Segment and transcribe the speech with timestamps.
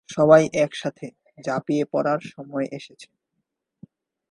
[0.09, 1.05] সবাই একসাথে
[1.37, 3.07] ঝাঁপিয়ে পড়ার সময় এসেছে।